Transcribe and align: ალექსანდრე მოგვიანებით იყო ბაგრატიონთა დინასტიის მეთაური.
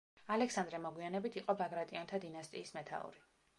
ალექსანდრე 0.35 0.79
მოგვიანებით 0.85 1.37
იყო 1.43 1.55
ბაგრატიონთა 1.61 2.23
დინასტიის 2.27 2.75
მეთაური. 2.81 3.25